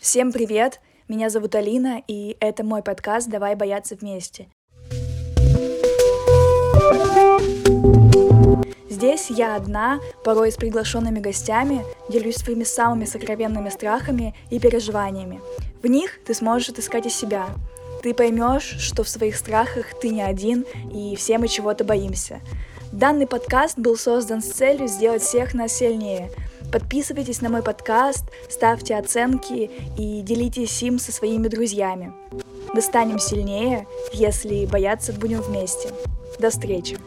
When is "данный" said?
22.90-23.26